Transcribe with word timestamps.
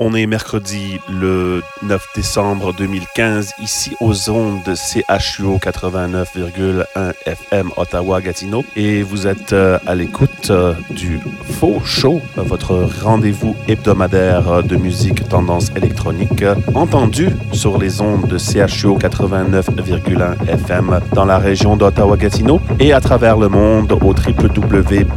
On 0.00 0.12
est 0.12 0.26
mercredi 0.26 0.98
le 1.08 1.62
9 1.84 2.04
décembre 2.16 2.74
2015, 2.76 3.52
ici 3.62 3.94
aux 4.00 4.28
ondes 4.28 4.58
de 4.64 4.74
CHUO 4.74 5.60
89,1 5.62 7.12
FM 7.24 7.70
Ottawa-Gatineau. 7.76 8.64
Et 8.74 9.04
vous 9.04 9.28
êtes 9.28 9.52
euh, 9.52 9.78
à 9.86 9.94
l'écoute 9.94 10.50
euh, 10.50 10.74
du 10.90 11.20
Faux 11.60 11.80
Show, 11.84 12.20
votre 12.34 12.88
rendez-vous 13.04 13.54
hebdomadaire 13.68 14.64
de 14.64 14.74
musique 14.74 15.28
tendance 15.28 15.70
électronique, 15.76 16.42
entendu 16.74 17.28
sur 17.52 17.78
les 17.78 18.00
ondes 18.00 18.26
de 18.26 18.36
CHUO 18.36 18.98
89,1 18.98 20.48
FM 20.48 20.98
dans 21.12 21.24
la 21.24 21.38
région 21.38 21.76
d'Ottawa-Gatineau 21.76 22.60
et 22.80 22.92
à 22.92 23.00
travers 23.00 23.36
le 23.36 23.48
monde 23.48 23.92
au 23.92 24.12
www.chuo.fm. 24.12 25.10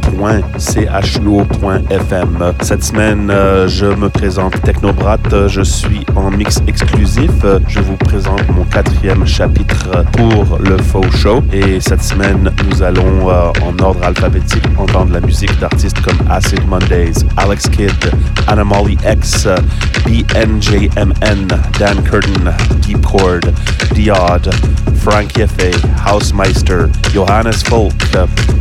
Cette 2.60 2.84
semaine, 2.84 3.28
euh, 3.32 3.66
je 3.66 3.86
me 3.86 4.08
présente 4.08 4.67
Technobrat. 4.68 5.48
Je 5.48 5.62
suis 5.62 6.04
en 6.14 6.30
mix 6.30 6.60
exclusif. 6.66 7.30
Je 7.68 7.80
vous 7.80 7.96
présente 7.96 8.46
mon 8.50 8.64
quatrième 8.64 9.26
chapitre 9.26 10.04
pour 10.12 10.58
le 10.58 10.76
Faux 10.76 11.10
Show. 11.16 11.42
Et 11.54 11.80
cette 11.80 12.02
semaine, 12.02 12.52
nous 12.66 12.82
allons 12.82 13.30
euh, 13.30 13.50
en 13.62 13.82
ordre 13.82 14.04
alphabétique 14.04 14.64
entendre 14.76 15.14
la 15.14 15.20
musique 15.20 15.58
d'artistes 15.58 15.98
comme 16.02 16.18
Acid 16.28 16.60
Mondays, 16.68 17.24
Alex 17.38 17.66
Kidd, 17.70 18.12
Anomaly 18.46 18.98
X, 19.10 19.48
BNJMN, 20.04 21.48
Dan 21.78 22.02
Curtin, 22.02 22.52
Deep 22.82 23.00
Chord, 23.06 23.40
Diod, 23.94 24.50
Frank 24.98 25.34
Yeffe, 25.38 25.80
Housemeister, 26.04 26.88
Johannes 27.14 27.64
Folk, 27.64 27.94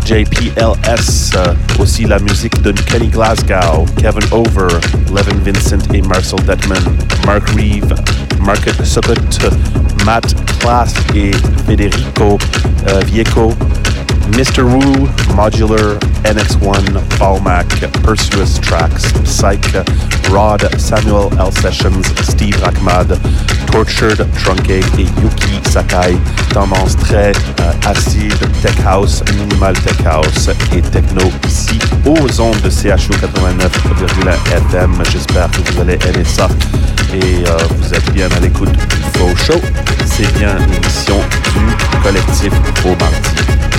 JPLS, 0.05 1.33
aussi 1.79 2.05
la 2.05 2.19
musique 2.19 2.61
de 2.61 2.71
Kenny 2.71 3.07
Glasgow, 3.07 3.85
Kevin 3.97 4.23
Over, 4.31 4.67
Levin 5.13 5.37
Vincent 5.43 5.85
Marcel 6.01 6.39
Detman, 6.45 6.83
Mark 7.25 7.47
Reeve, 7.55 7.93
Market 8.39 8.75
Sukkot, 8.85 9.19
Matt 10.05 10.35
Klaas 10.59 10.93
et 11.13 11.35
Federico 11.65 12.35
uh, 12.35 13.05
Vieco, 13.05 13.53
Mr. 14.31 14.63
Wu, 14.63 15.07
Modular, 15.35 15.97
NX1, 16.23 17.17
Balmac, 17.17 17.67
Persuas 18.03 18.59
Tracks, 18.61 19.11
Psych, 19.23 19.73
Rod, 20.29 20.61
Samuel 20.79 21.29
L. 21.39 21.51
Sessions, 21.51 22.05
Steve 22.23 22.55
Rachmad, 22.61 23.17
Tortured, 23.71 24.25
Truncate 24.43 24.99
et 24.99 25.07
Yuki 25.21 25.61
Sakai. 25.69 26.17
Tendance 26.53 26.95
très 26.97 27.31
euh, 27.59 27.73
acide, 27.85 28.33
tech 28.61 28.77
house, 28.85 29.23
minimal 29.35 29.73
tech 29.73 30.05
house 30.05 30.49
et 30.75 30.81
techno 30.81 31.31
ici 31.45 31.79
aux 32.05 32.41
ondes 32.41 32.61
de 32.61 32.69
CHU 32.69 33.13
89,1 33.13 34.29
FM. 34.69 35.03
J'espère 35.11 35.49
que 35.51 35.71
vous 35.71 35.81
allez 35.81 35.97
aimer 36.07 36.25
ça 36.25 36.47
et 37.13 37.47
euh, 37.47 37.57
vous 37.77 37.93
êtes 37.93 38.11
bien 38.13 38.27
à 38.35 38.39
l'écoute 38.39 38.71
du 38.71 39.17
Faux 39.17 39.35
Show. 39.35 39.61
C'est 40.05 40.31
bien 40.37 40.55
l'émission 40.69 41.19
du 41.53 42.01
collectif 42.01 42.51
Faux 42.75 42.95
Mardi. 42.99 43.76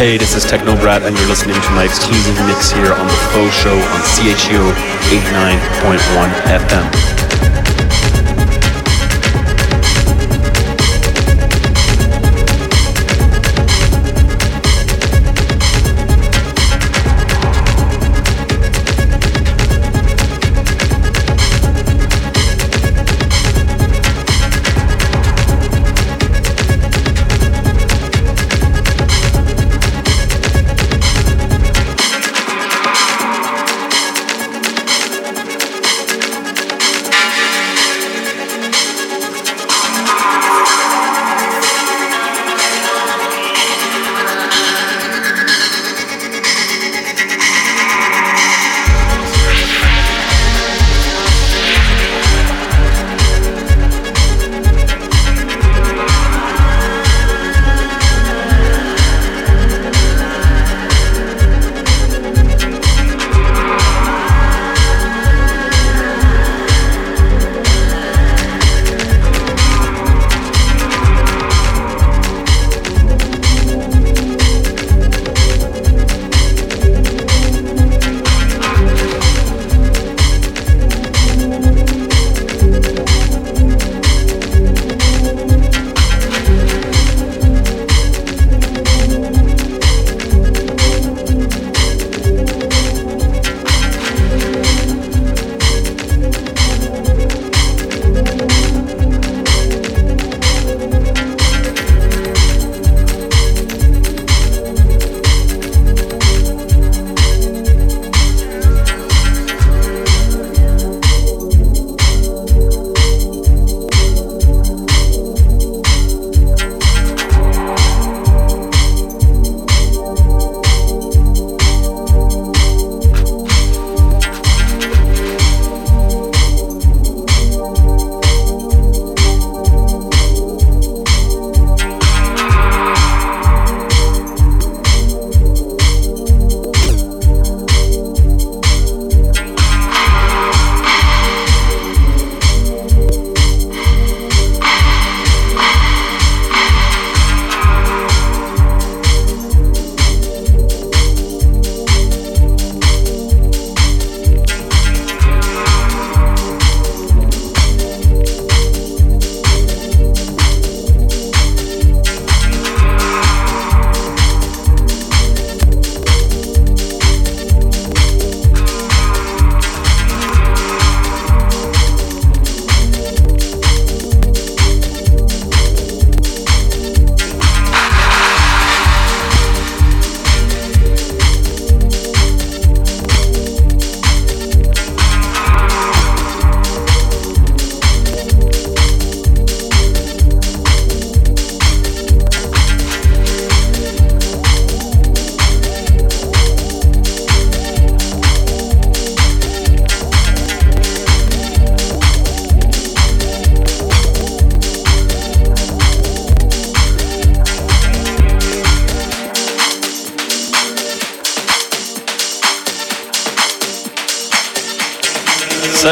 Hey, 0.00 0.16
this 0.16 0.34
is 0.34 0.46
Techno 0.46 0.76
Brad, 0.76 1.02
and 1.02 1.14
you're 1.14 1.28
listening 1.28 1.60
to 1.60 1.70
my 1.72 1.84
exclusive 1.84 2.34
mix 2.46 2.70
here 2.70 2.90
on 2.90 3.06
the 3.06 3.12
Faux 3.36 3.54
Show 3.54 3.76
on 3.76 4.00
CHU 4.00 4.72
89.1 5.12 6.32
FM. 6.48 7.29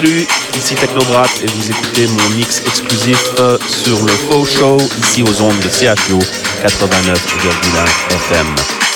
Salut, 0.00 0.28
ici 0.54 0.76
Technobrat 0.76 1.26
et 1.42 1.46
vous 1.46 1.70
écoutez 1.70 2.06
mon 2.06 2.36
mix 2.36 2.62
exclusif 2.64 3.18
euh, 3.40 3.58
sur 3.66 4.00
le 4.04 4.12
Faux 4.12 4.44
Show 4.44 4.76
ici 4.96 5.24
aux 5.24 5.42
ondes 5.42 5.58
de 5.58 5.68
CHO 5.68 6.20
89,1 6.62 7.16
FM. 8.14 8.87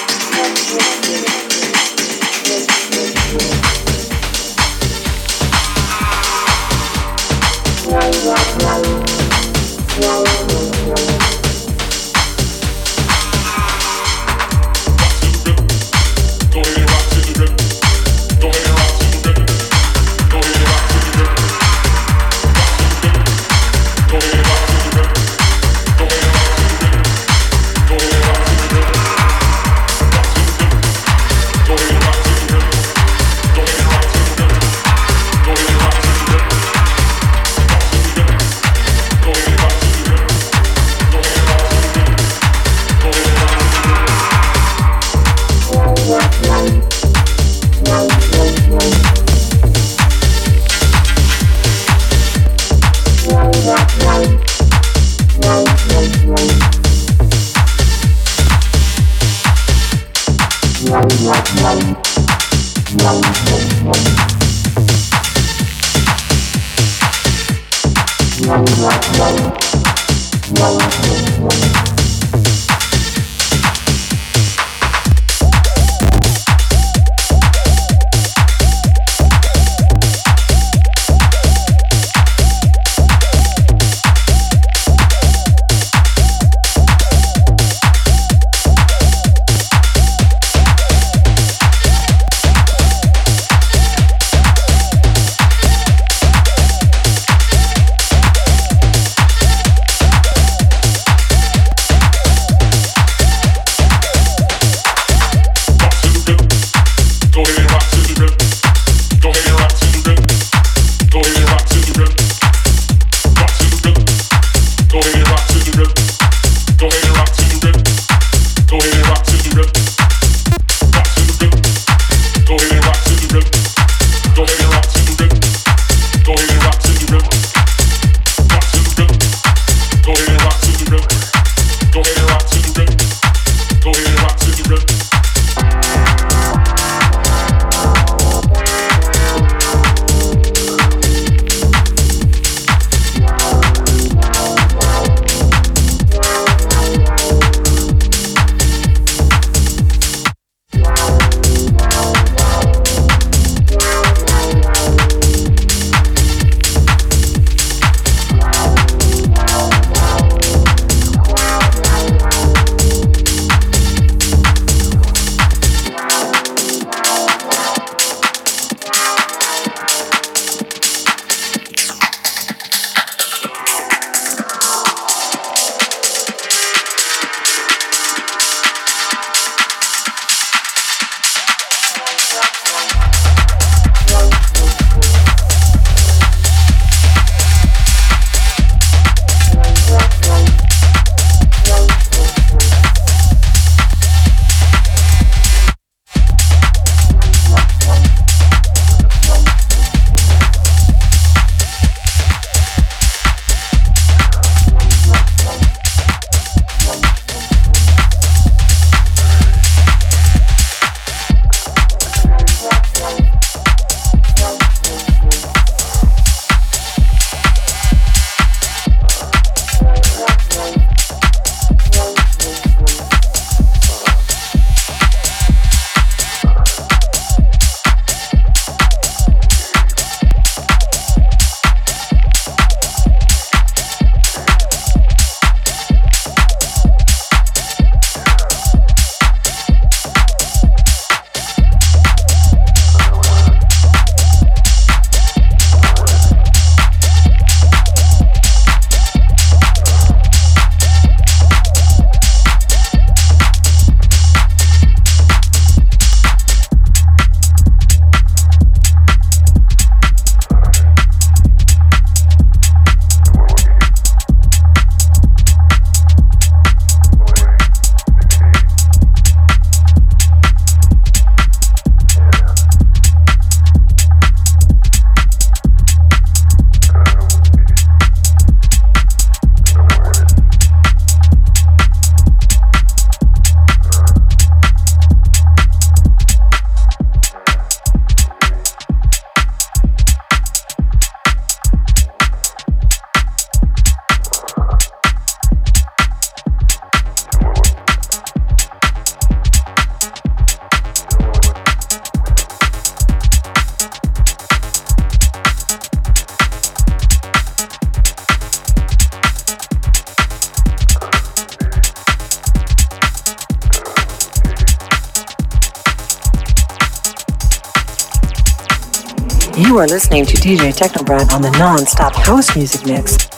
You 319.56 319.76
are 319.78 319.86
listening 319.86 320.24
to 320.26 320.34
DJ 320.38 320.72
Technobrad 320.72 321.30
on 321.32 321.42
the 321.42 321.50
non-stop 321.50 322.14
house 322.16 322.56
music 322.56 322.86
mix. 322.86 323.31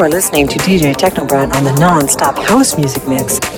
Are 0.00 0.08
listening 0.08 0.48
to 0.48 0.58
DJ 0.60 0.94
Technobrat 0.94 1.54
on 1.54 1.64
the 1.64 1.72
non-stop 1.72 2.38
house 2.38 2.78
music 2.78 3.06
mix. 3.06 3.49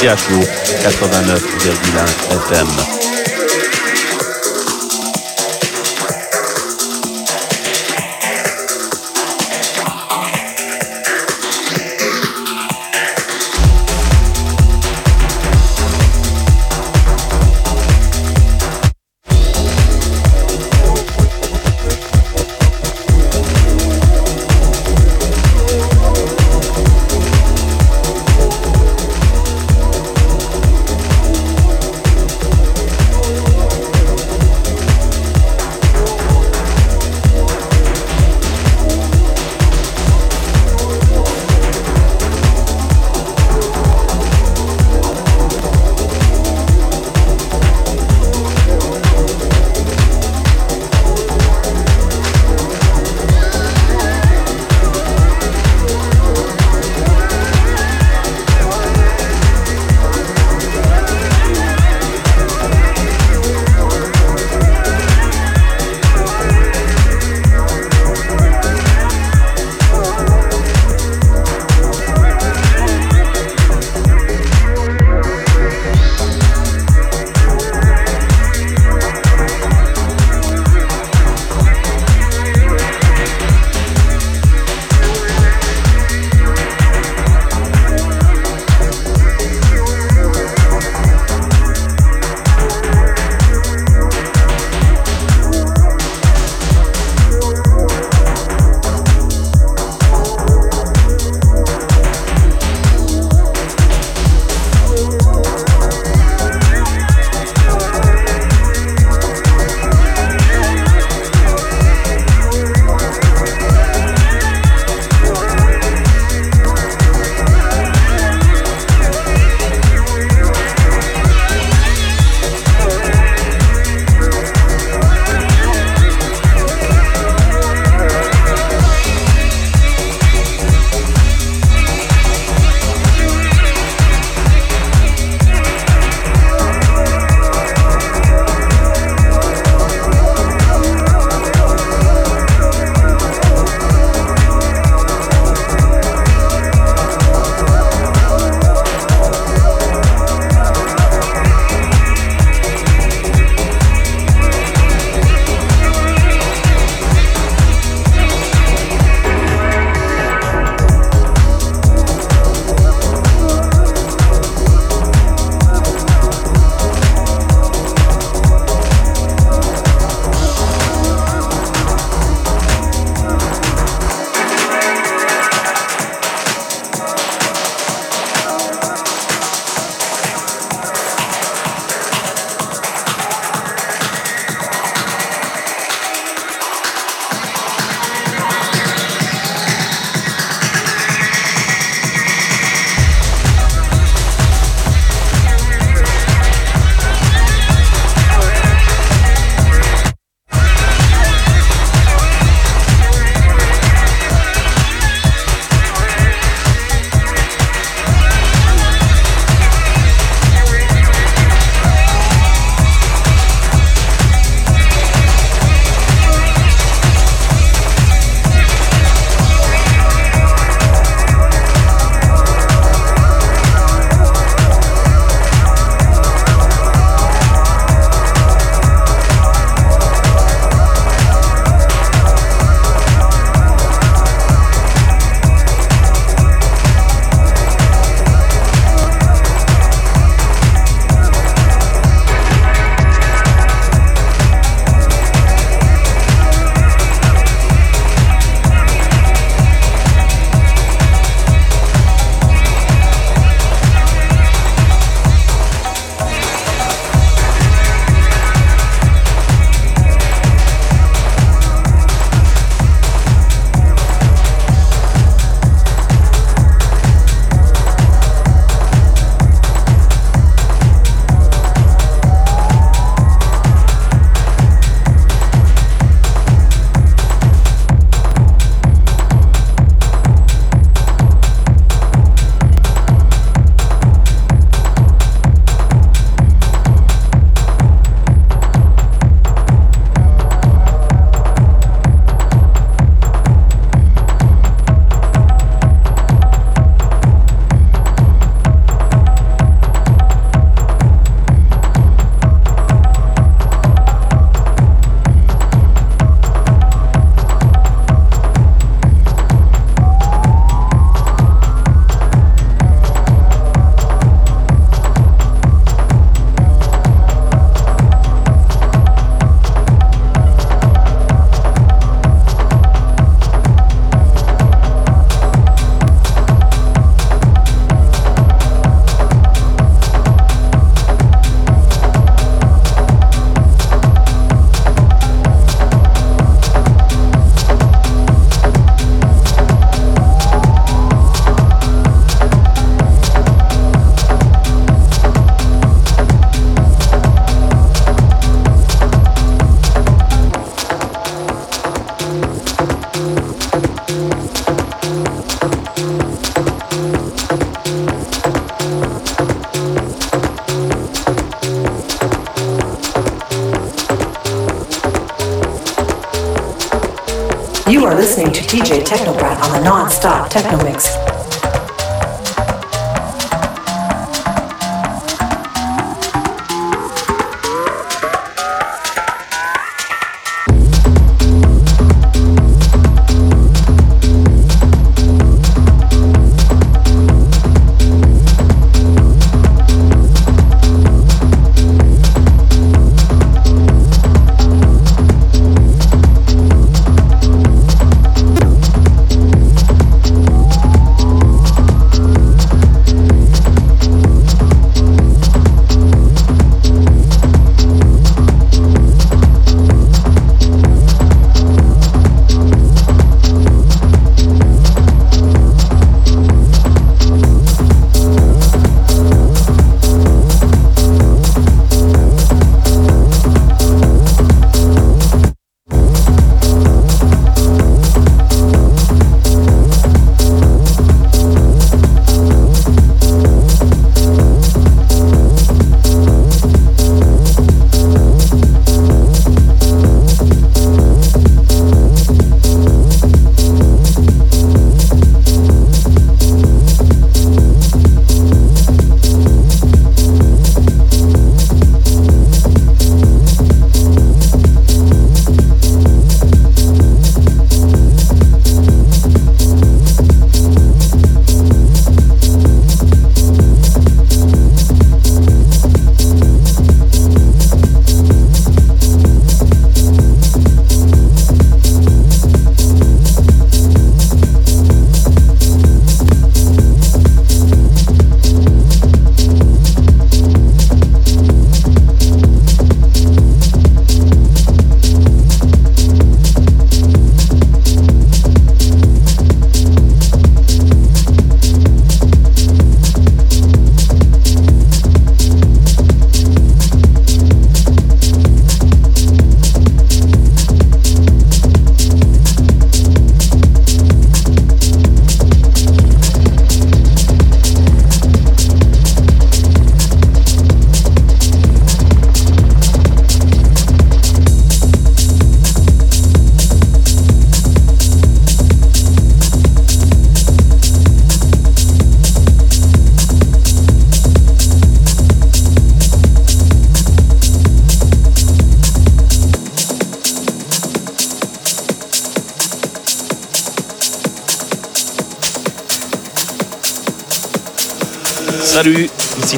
CHO 0.00 0.08
89,1 0.08 2.40
FM. 2.48 3.19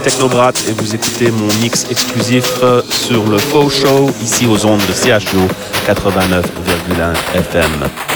Et 0.04 0.72
vous 0.72 0.94
écoutez 0.96 1.30
mon 1.30 1.46
mix 1.62 1.86
exclusif 1.88 2.58
euh, 2.64 2.82
sur 2.90 3.24
le 3.24 3.38
Faux 3.38 3.70
Show 3.70 4.10
ici 4.20 4.46
aux 4.46 4.66
ondes 4.66 4.80
de 4.80 4.92
CHO 4.92 5.46
89,1 5.86 7.36
FM. 7.36 8.11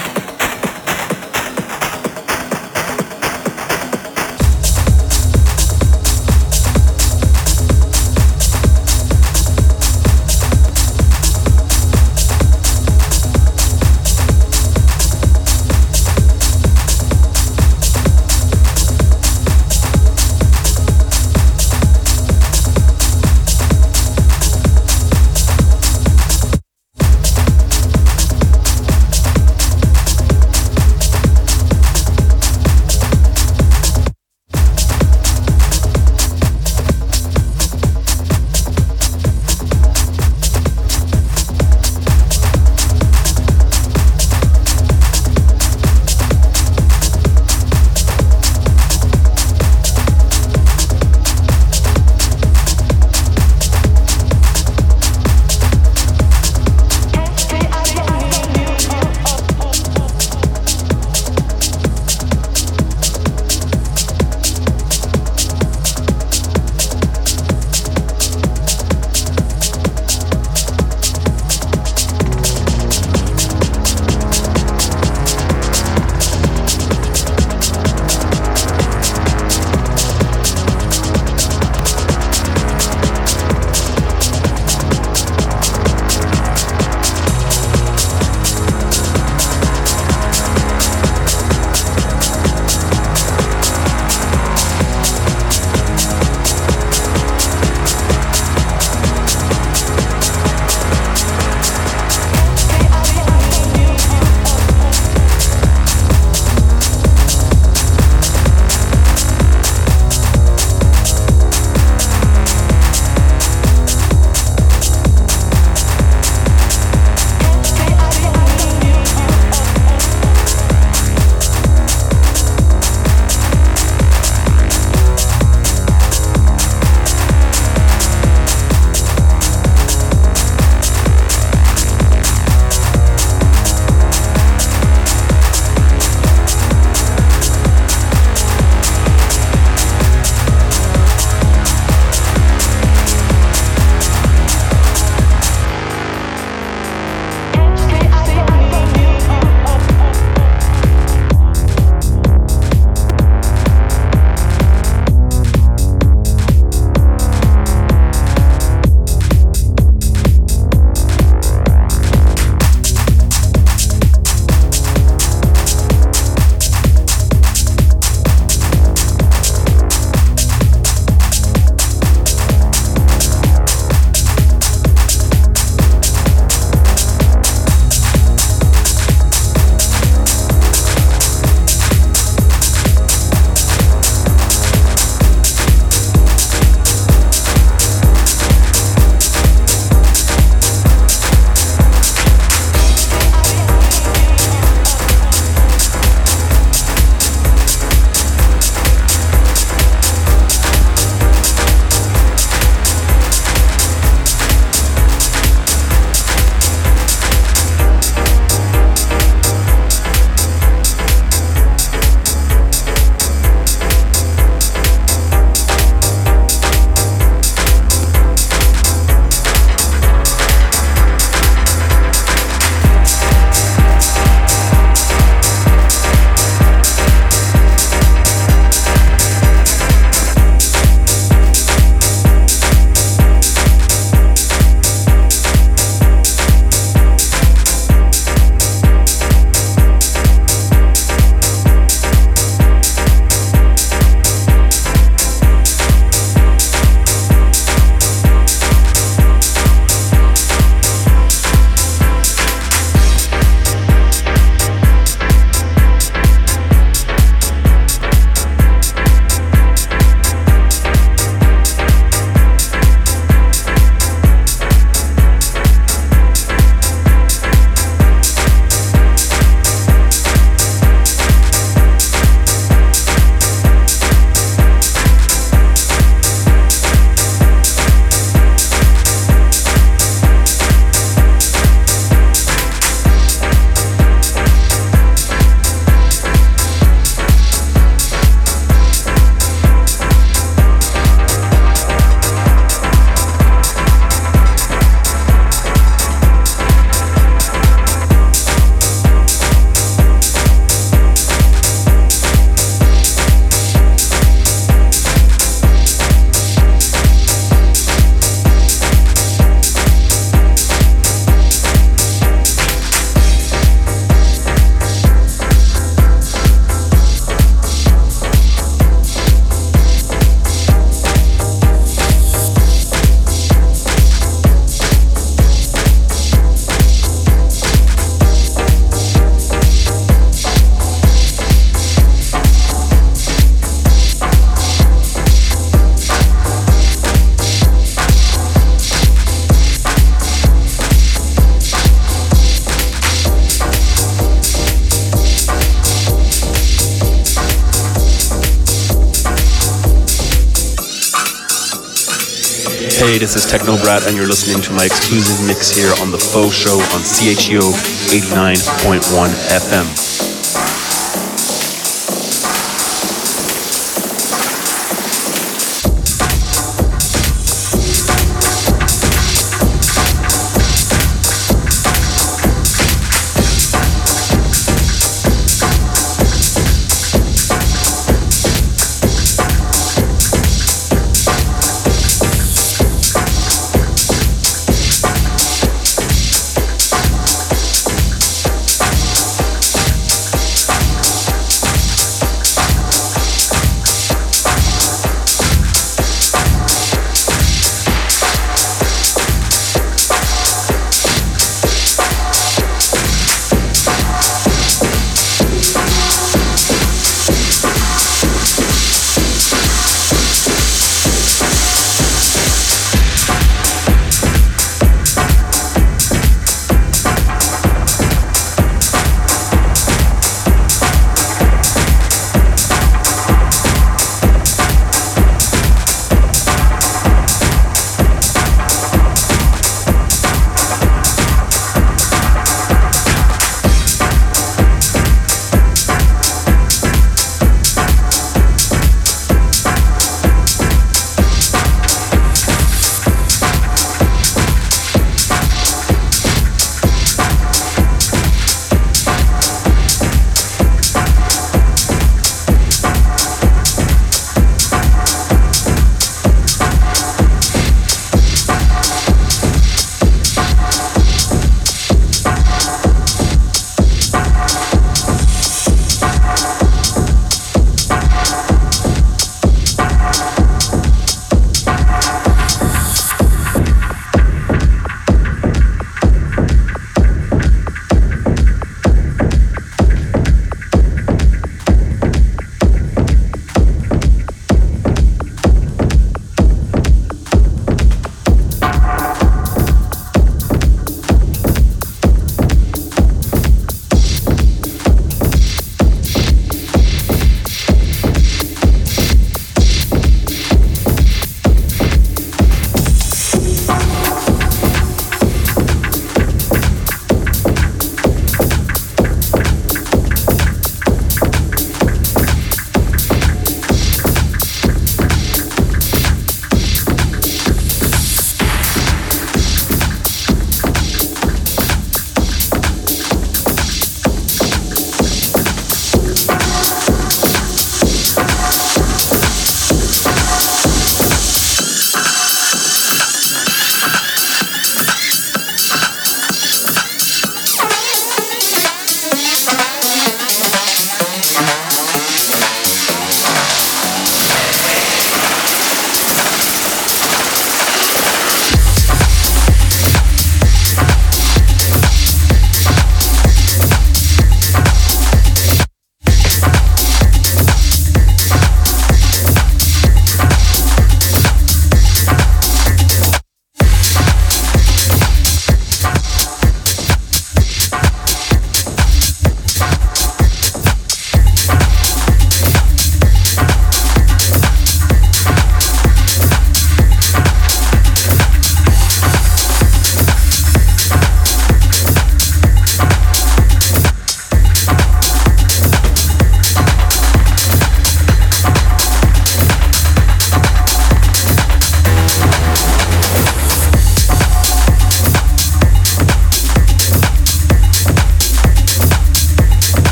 Hey, 353.56 353.62
this 353.62 353.68
is 353.68 353.80
Techno 353.80 353.84
Brad, 353.84 354.06
and 354.06 354.14
you're 354.14 354.26
listening 354.26 354.60
to 354.64 354.72
my 354.72 354.84
exclusive 354.84 355.46
mix 355.46 355.70
here 355.70 355.90
on 356.02 356.10
The 356.10 356.18
Faux 356.18 356.54
Show 356.54 356.76
on 356.76 357.00
CHEO 357.00 357.72
89.1 358.12 359.00
FM. 359.00 360.05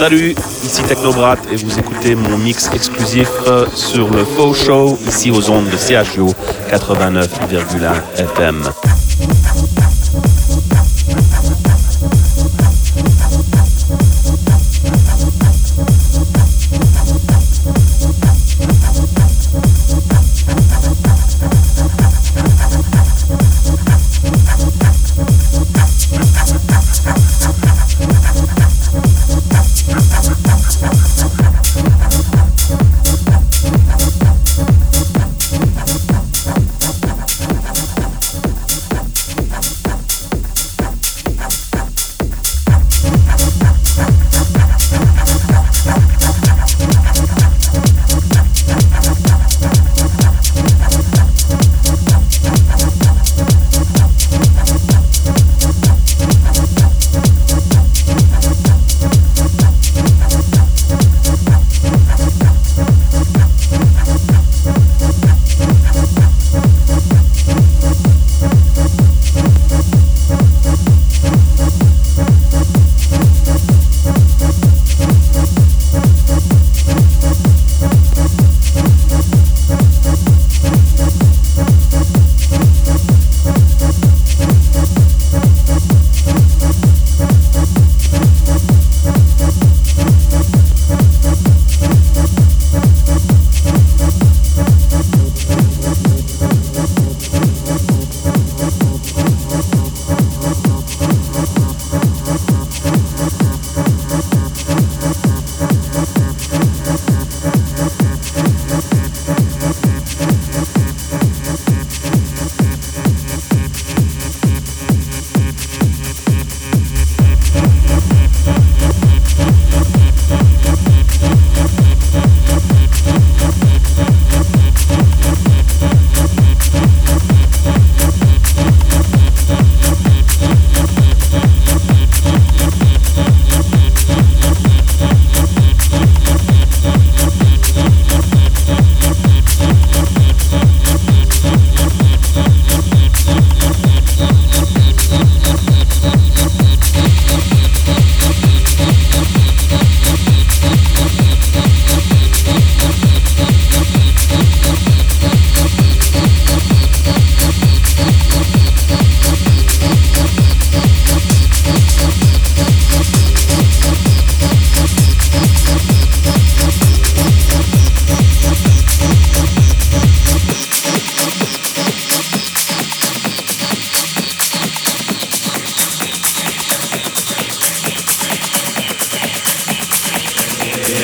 Salut, 0.00 0.34
ici 0.64 0.82
Technobrat 0.84 1.36
et 1.52 1.56
vous 1.56 1.78
écoutez 1.78 2.14
mon 2.14 2.38
mix 2.38 2.70
exclusif 2.72 3.28
euh, 3.46 3.66
sur 3.74 4.08
le 4.08 4.24
Faux 4.24 4.54
Show 4.54 4.98
ici 5.06 5.30
aux 5.30 5.50
ondes 5.50 5.68
de 5.68 5.76
CHU 5.76 6.22
89,1 6.70 8.00
FM. 8.16 8.62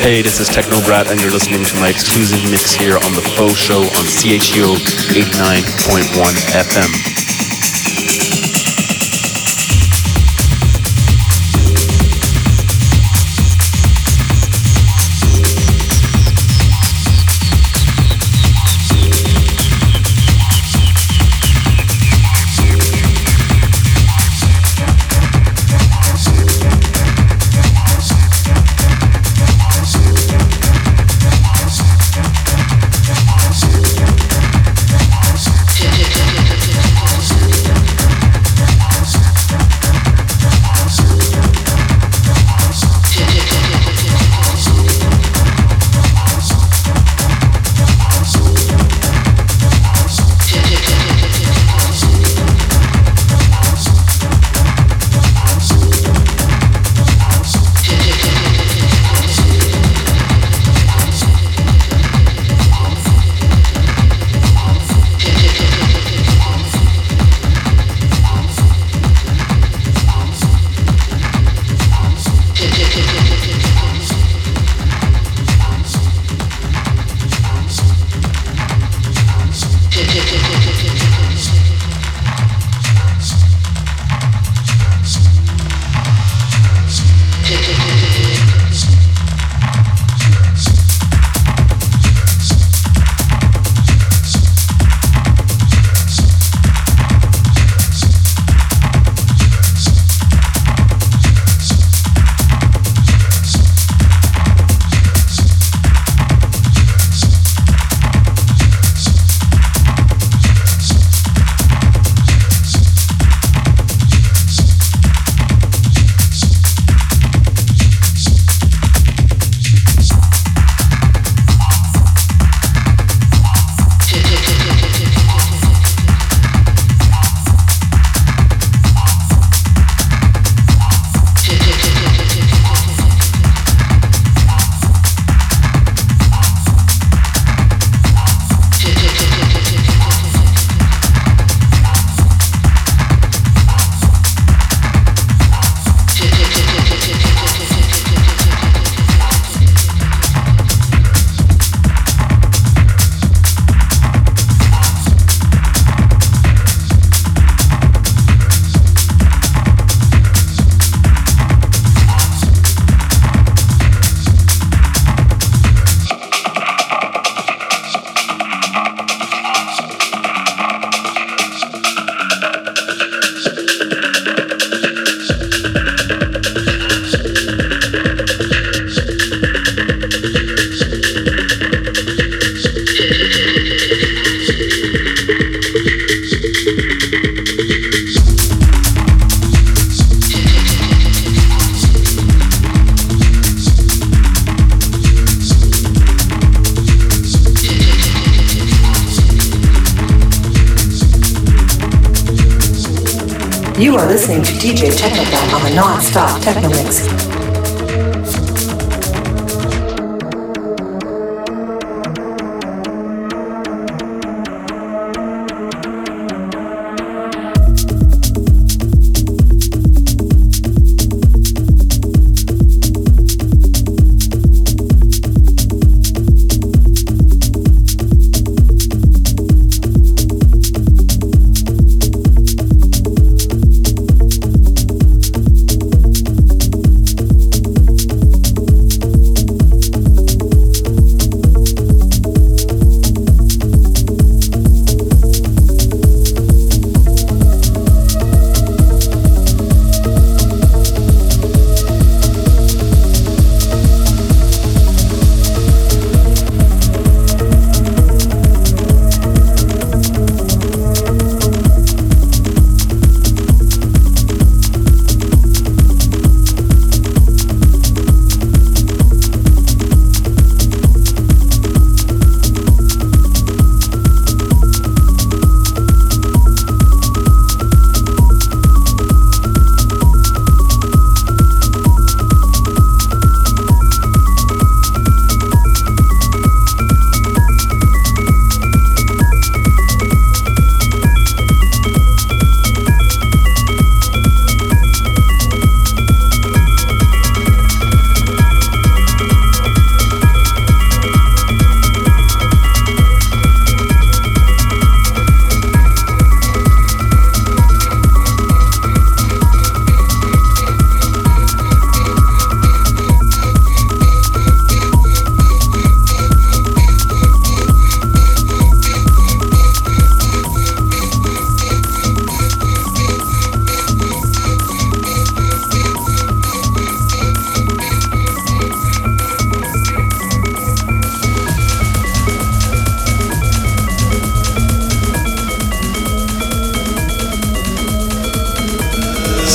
Hey, 0.06 0.22
this 0.22 0.38
is 0.38 0.48
Technobrat, 0.48 1.10
and 1.10 1.20
you're 1.20 1.32
listening 1.32 1.64
to 1.64 1.80
my 1.80 1.88
exclusive 1.88 2.48
mix 2.48 2.72
here 2.72 2.94
on 2.94 3.12
The 3.14 3.22
Faux 3.34 3.56
Show 3.56 3.80
on 3.80 4.04
CHU 4.06 4.76
89.1 5.18 6.06
FM. 6.54 7.15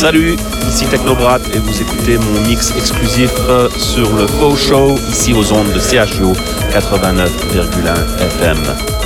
Salut, 0.01 0.35
ici 0.67 0.87
Technobrat 0.87 1.37
et 1.53 1.59
vous 1.59 1.79
écoutez 1.79 2.17
mon 2.17 2.41
mix 2.47 2.73
exclusif 2.75 3.31
sur 3.77 4.11
le 4.15 4.25
Faux 4.25 4.55
Show 4.55 4.97
ici 5.07 5.31
aux 5.31 5.53
ondes 5.53 5.71
de 5.73 5.79
CHO 5.79 6.33
89,1 6.71 8.17
FM. 8.19 9.00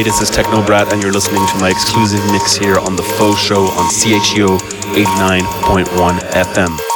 Hey, 0.00 0.04
this 0.04 0.22
is 0.22 0.30
Techno 0.30 0.62
Technobrat, 0.62 0.94
and 0.94 1.02
you're 1.02 1.12
listening 1.12 1.46
to 1.48 1.58
my 1.58 1.68
exclusive 1.68 2.24
mix 2.32 2.56
here 2.56 2.78
on 2.78 2.96
The 2.96 3.02
Faux 3.02 3.38
Show 3.38 3.64
on 3.64 3.90
CHEO 3.90 4.56
89.1 4.94 6.20
FM. 6.32 6.89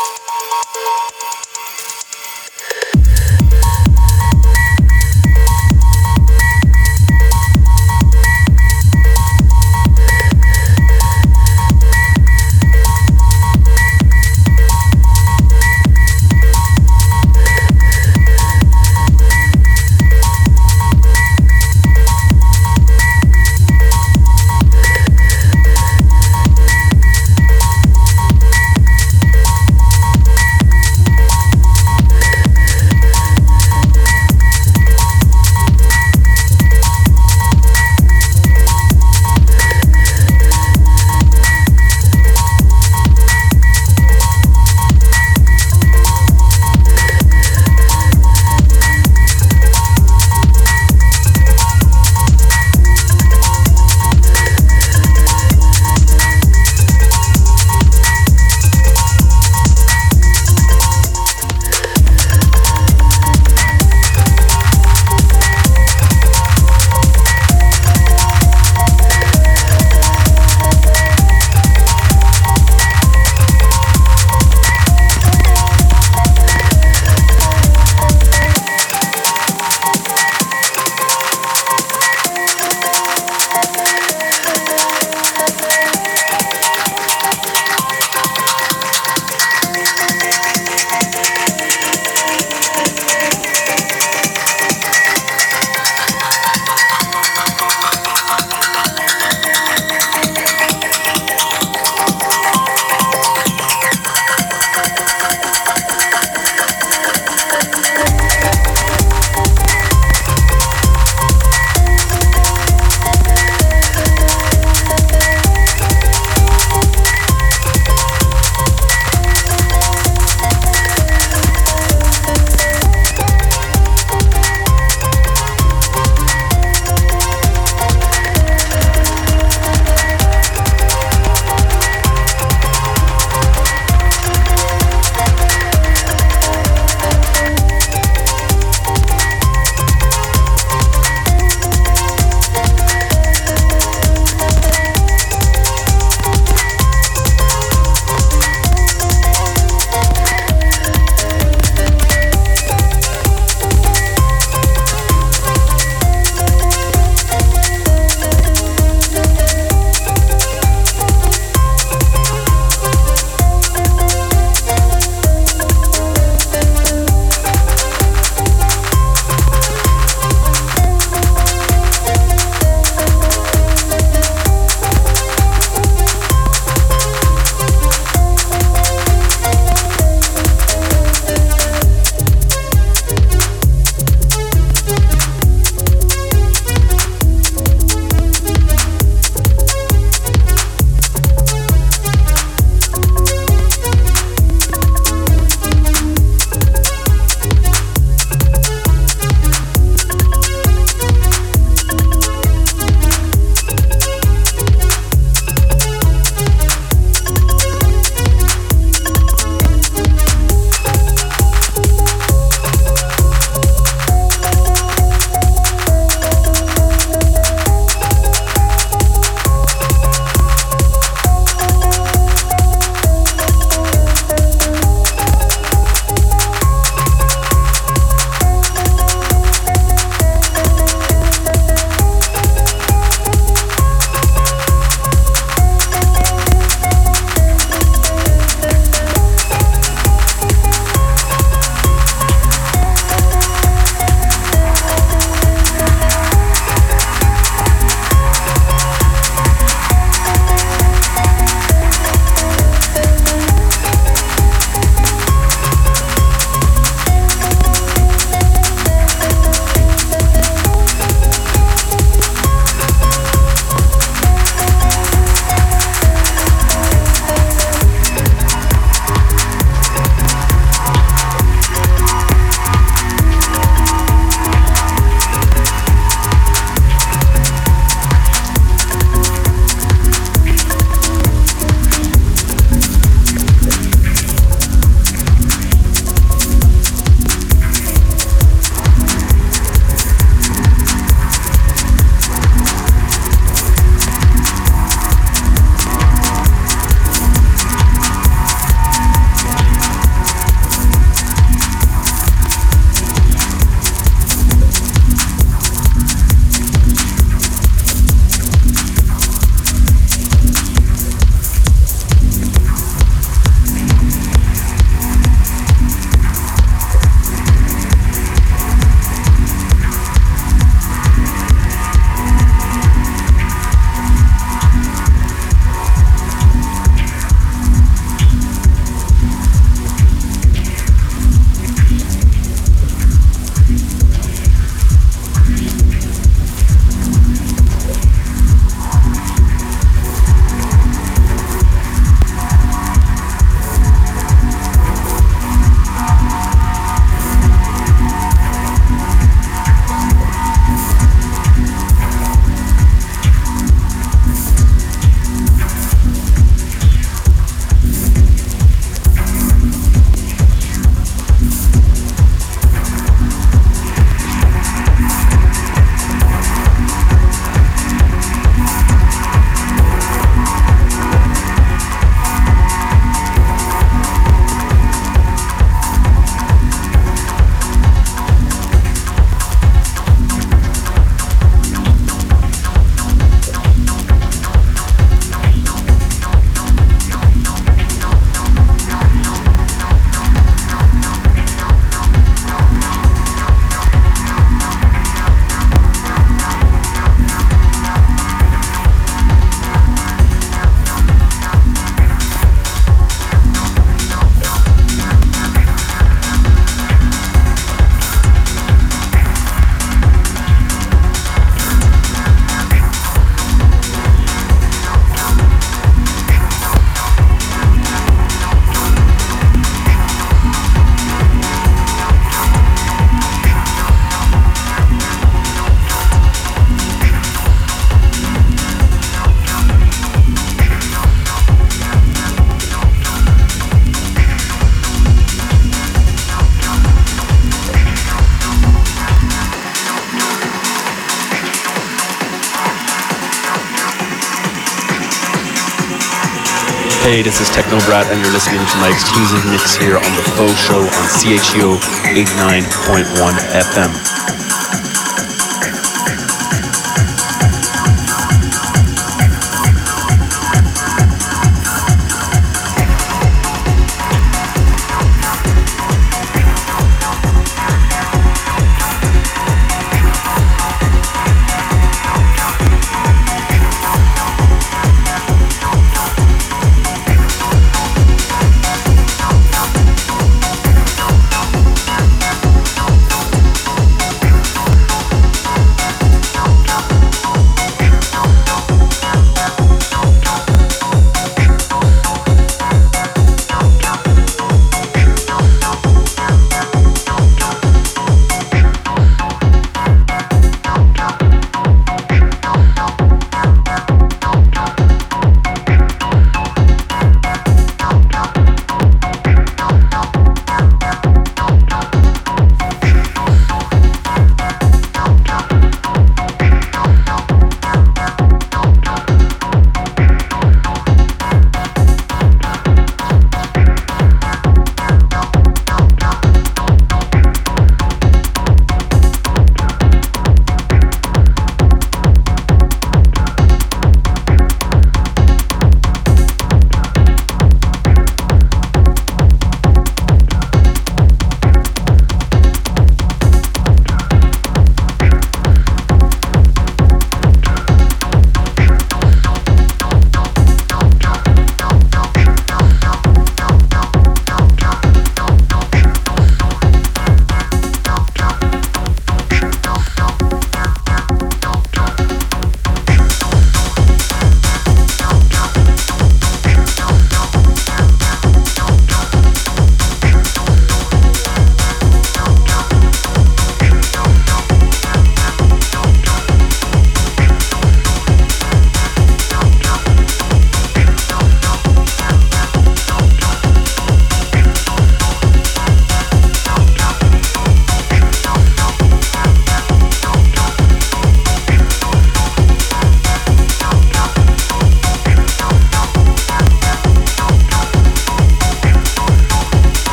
Hey, 447.55 447.63
this 447.63 447.67
is 447.67 447.79
Techno 447.79 447.87
Brad, 447.87 448.11
and 448.11 448.21
you're 448.21 448.33
listening 448.33 448.67
to 448.67 448.77
my 448.79 448.89
exclusive 448.89 449.45
mix 449.47 449.77
here 449.77 449.97
on 449.97 450.17
the 450.17 450.23
Faux 450.35 450.59
Show 450.59 450.81
on 450.81 451.07
CHU 451.23 451.79
89.1 452.03 453.05
FM. 453.53 454.34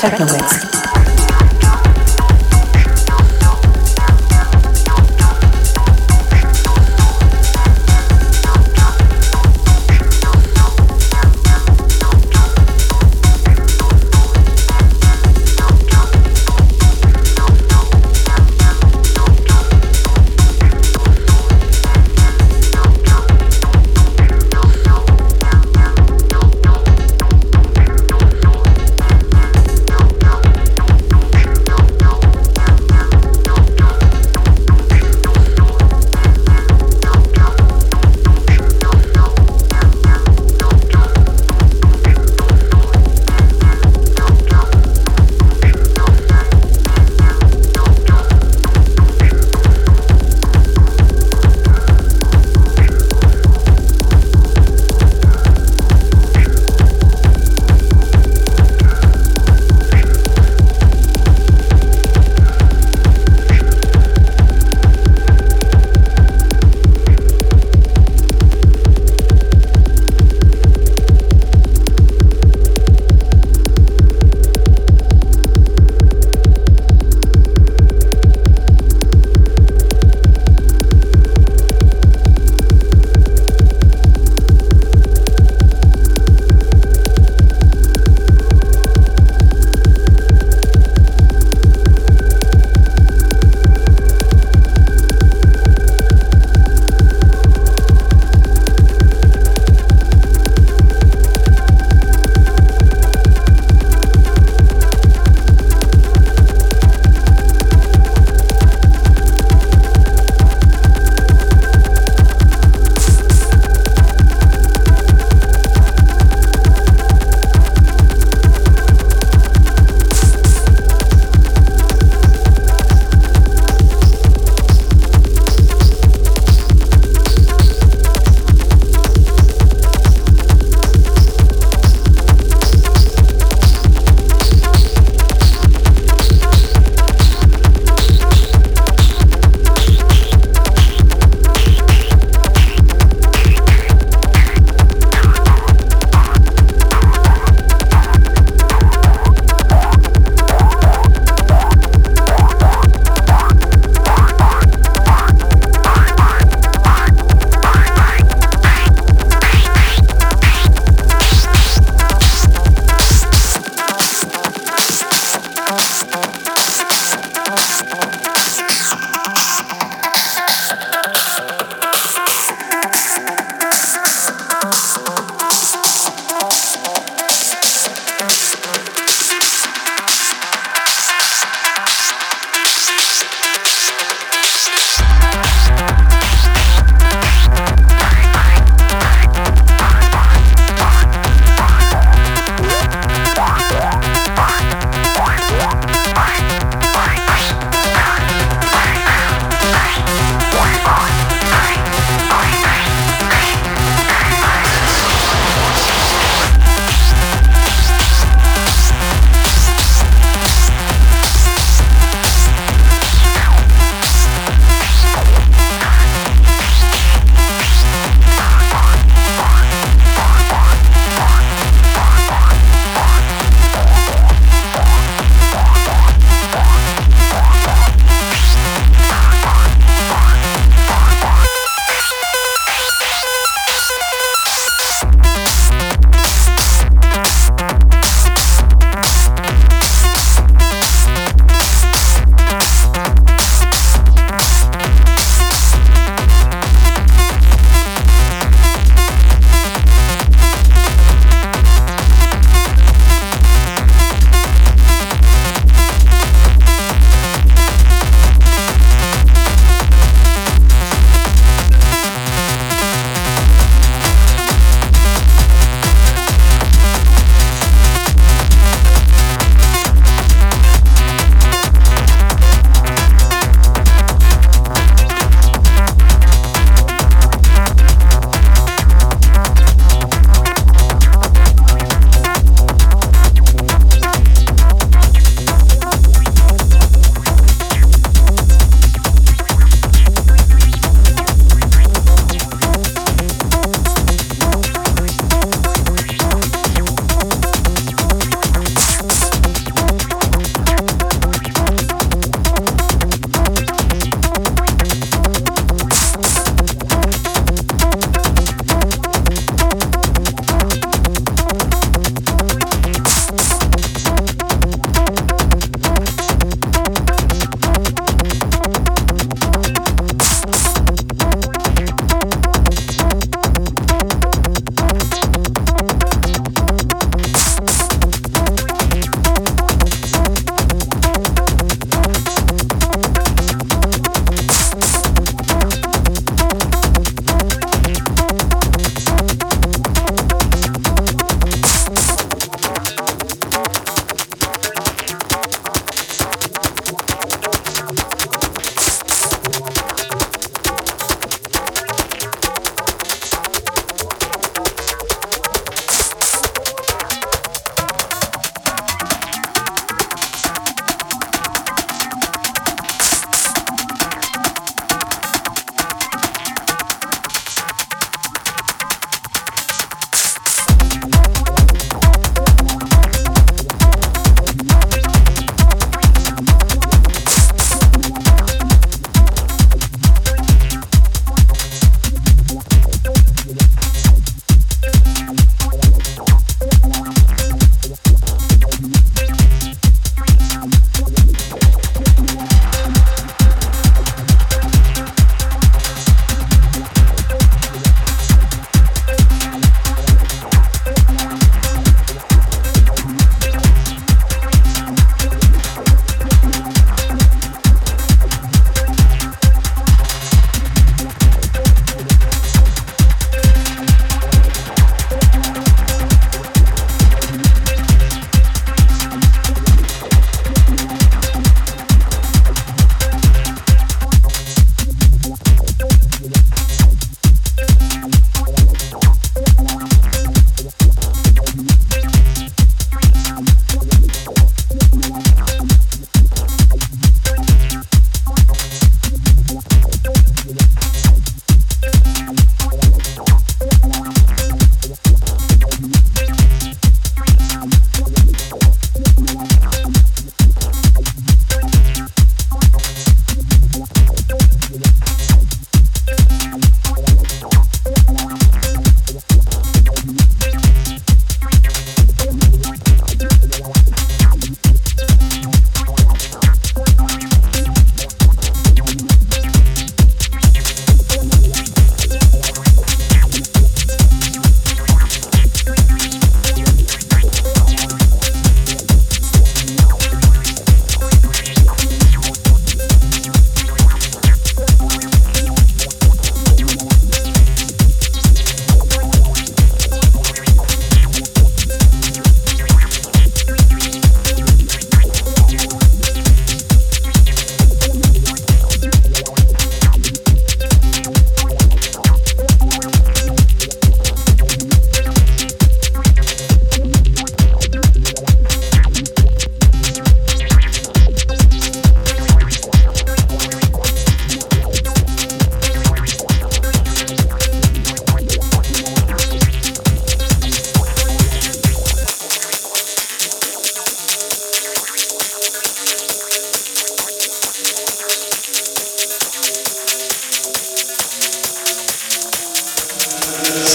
Non-stop 0.00 0.57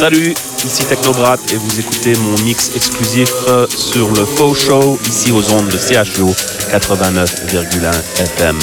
Salut, 0.04 0.34
ici 0.66 0.84
Technobrat 0.86 1.38
et 1.54 1.56
vous 1.56 1.80
écoutez 1.80 2.14
mon 2.18 2.38
mix 2.44 2.76
exclusif 2.76 3.32
euh, 3.48 3.66
sur 3.70 4.10
le 4.10 4.26
Faux 4.26 4.54
Show 4.54 5.00
ici 5.08 5.32
aux 5.32 5.54
ondes 5.54 5.70
de 5.70 5.78
CHO 5.78 6.28
89,1 6.74 8.20
FM. 8.20 8.60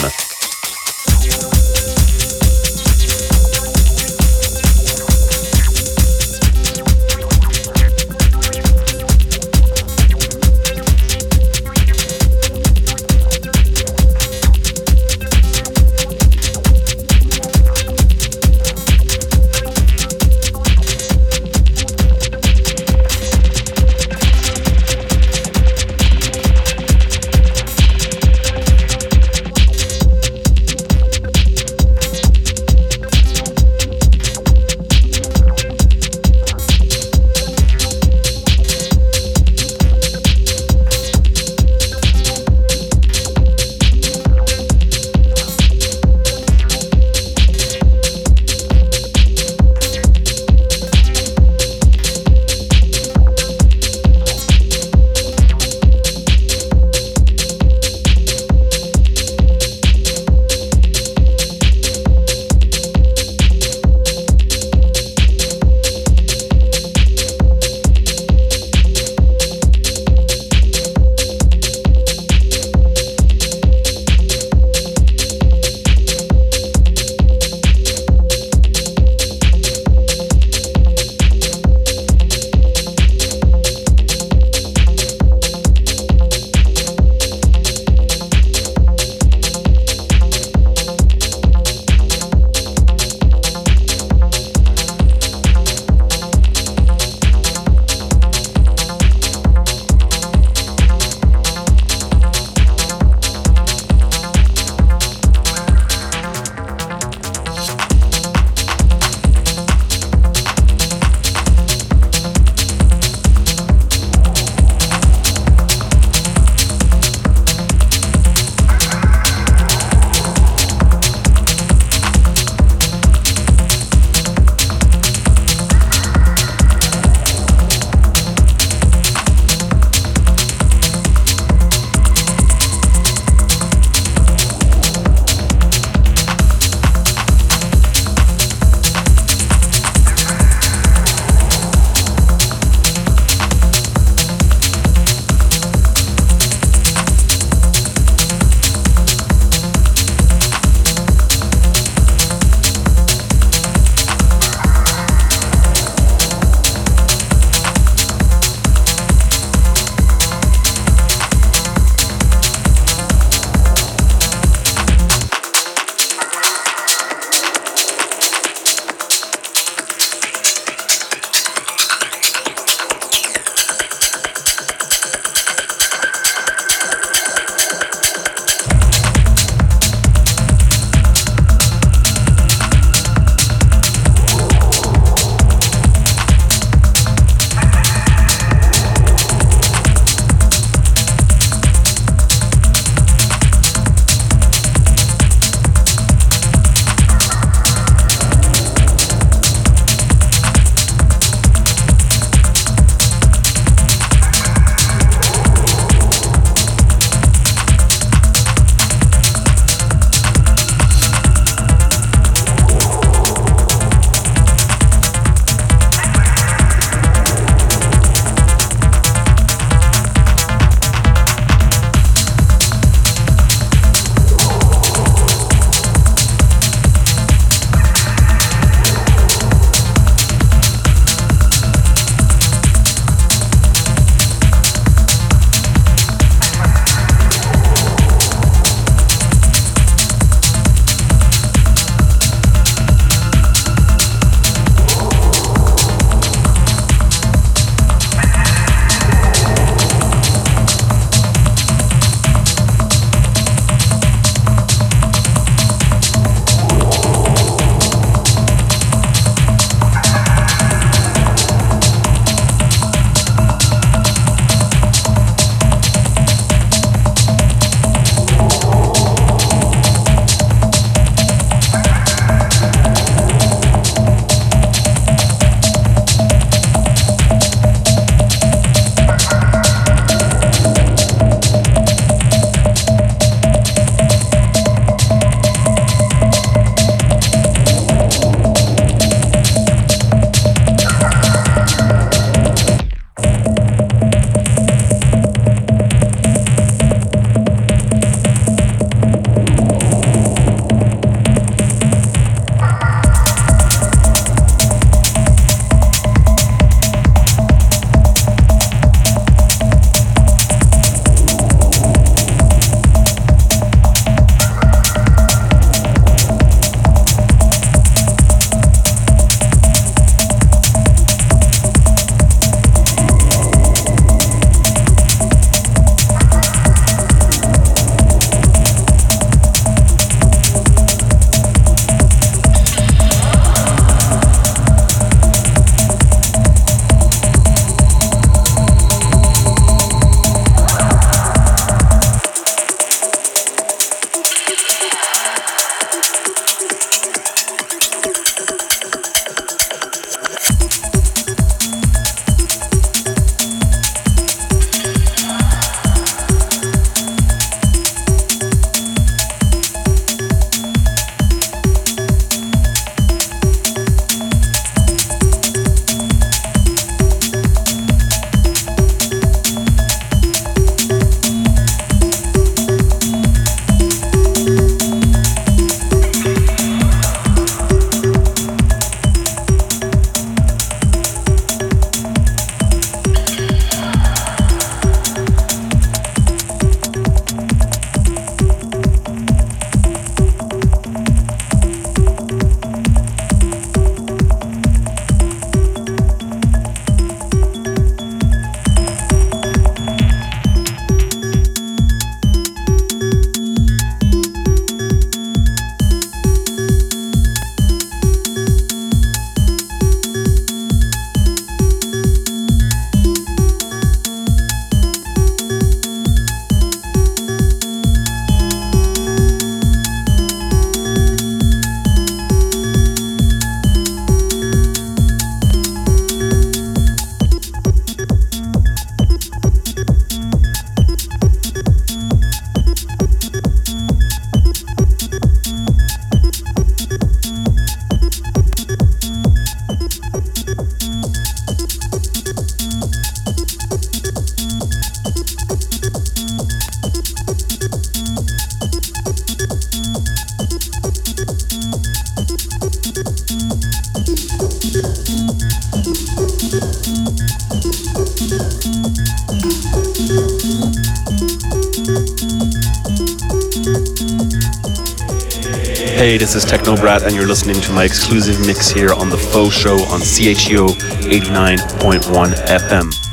Technobrat, 466.80 467.06
and 467.06 467.14
you're 467.14 467.26
listening 467.26 467.60
to 467.60 467.72
my 467.72 467.84
exclusive 467.84 468.40
mix 468.46 468.70
here 468.70 468.90
on 468.94 469.10
The 469.10 469.18
Faux 469.18 469.54
Show 469.54 469.74
on 469.92 470.00
CHUO 470.00 470.68
89.1 471.10 472.00
FM. 472.46 473.09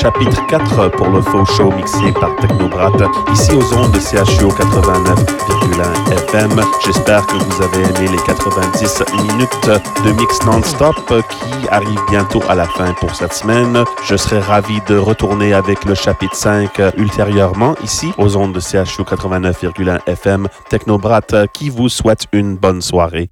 Chapitre 0.00 0.46
4 0.46 0.92
pour 0.92 1.08
le 1.08 1.20
faux 1.20 1.44
show 1.44 1.70
mixé 1.72 2.10
par 2.12 2.34
Technobrat, 2.36 2.92
ici 3.34 3.52
aux 3.52 3.74
ondes 3.74 3.92
de 3.92 3.98
CHU 3.98 4.46
89,1 4.46 6.12
FM. 6.12 6.60
J'espère 6.86 7.26
que 7.26 7.34
vous 7.36 7.62
avez 7.62 7.82
aimé 7.82 8.08
les 8.10 8.22
90 8.24 9.04
minutes 9.28 9.70
de 10.04 10.12
mix 10.12 10.42
non-stop 10.46 10.96
qui 11.28 11.68
arrive 11.68 12.00
bientôt 12.08 12.42
à 12.48 12.54
la 12.54 12.64
fin 12.64 12.94
pour 12.94 13.14
cette 13.14 13.34
semaine. 13.34 13.84
Je 14.04 14.16
serai 14.16 14.40
ravi 14.40 14.80
de 14.88 14.96
retourner 14.96 15.52
avec 15.52 15.84
le 15.84 15.94
chapitre 15.94 16.34
5 16.34 16.80
ultérieurement 16.96 17.74
ici 17.84 18.10
aux 18.16 18.36
ondes 18.36 18.54
de 18.54 18.60
CHU 18.60 19.02
89,1 19.02 19.98
FM. 20.06 20.48
Technobrat 20.70 21.20
qui 21.52 21.68
vous 21.68 21.90
souhaite 21.90 22.24
une 22.32 22.56
bonne 22.56 22.80
soirée. 22.80 23.28